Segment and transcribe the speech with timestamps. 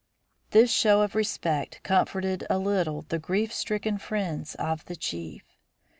[0.49, 5.43] This show of respect comforted a little the grief stricken friends of the chief.